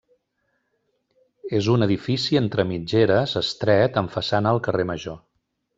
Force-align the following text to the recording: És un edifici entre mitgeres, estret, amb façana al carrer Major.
És 1.59 1.69
un 1.75 1.87
edifici 1.87 2.41
entre 2.41 2.67
mitgeres, 2.73 3.39
estret, 3.45 4.03
amb 4.03 4.17
façana 4.19 4.57
al 4.57 4.65
carrer 4.69 4.93
Major. 4.95 5.25